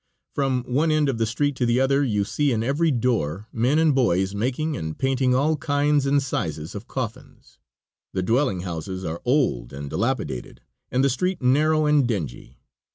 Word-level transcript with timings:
From 0.33 0.63
one 0.63 0.89
end 0.89 1.09
of 1.09 1.19
the 1.19 1.27
street 1.27 1.55
to 1.57 1.65
the 1.67 1.79
other 1.79 2.03
you 2.03 2.23
see 2.23 2.51
in 2.51 2.63
every 2.63 2.89
door 2.89 3.47
men 3.53 3.77
and 3.77 3.93
boys 3.93 4.33
making 4.33 4.75
and 4.75 4.97
painting 4.97 5.35
all 5.35 5.57
kinds 5.57 6.07
and 6.07 6.23
sizes 6.23 6.73
of 6.73 6.87
coffins. 6.87 7.59
The 8.11 8.23
dwelling 8.23 8.61
houses 8.61 9.05
are 9.05 9.21
old 9.25 9.71
and 9.71 9.91
dilapidated, 9.91 10.61
and 10.89 11.03
the 11.03 11.09
street 11.11 11.39
narrow 11.43 11.85
and 11.85 12.07
dingy. 12.07 12.57